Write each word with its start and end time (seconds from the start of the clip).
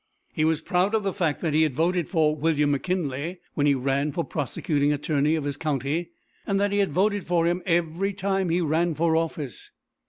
He 0.33 0.43
was 0.45 0.61
proud 0.61 0.95
of 0.95 1.03
the 1.03 1.13
fact 1.13 1.41
that 1.41 1.53
he 1.53 1.61
had 1.61 1.75
voted 1.75 2.09
for 2.09 2.35
William 2.35 2.71
McKinley 2.71 3.39
when 3.53 3.67
he 3.67 3.75
ran 3.75 4.11
for 4.11 4.23
prosecuting 4.23 4.91
attorney 4.91 5.35
of 5.35 5.43
his 5.43 5.57
county, 5.57 6.09
and 6.47 6.59
that 6.59 6.71
he 6.71 6.79
had 6.79 6.91
voted 6.91 7.23
for 7.23 7.45
him 7.45 7.61
every 7.67 8.11
time 8.11 8.49
he 8.49 8.61
ran 8.61 8.95
for 8.95 9.15
office. 9.15 9.69